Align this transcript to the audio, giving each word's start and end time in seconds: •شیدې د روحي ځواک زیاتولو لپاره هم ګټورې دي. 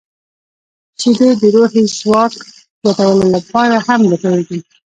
•شیدې 0.99 1.29
د 1.39 1.41
روحي 1.55 1.83
ځواک 1.99 2.33
زیاتولو 2.81 3.25
لپاره 3.35 3.75
هم 3.87 3.99
ګټورې 4.11 4.43
دي. 4.49 4.59